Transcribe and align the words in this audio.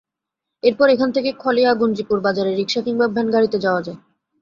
এরপর 0.63 0.87
এখান 0.89 1.09
থেকে 1.11 1.29
খলেয়া 1.39 1.71
গুঞ্জিপুর 1.73 2.17
বাজারে 2.25 2.51
রিকশা 2.53 2.81
কিংবা 2.85 3.05
ভ্যানগাড়িতে 3.07 3.57
যাওয়া 3.65 3.81
যায়। 3.81 3.99